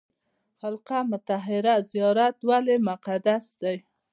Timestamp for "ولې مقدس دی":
2.49-3.77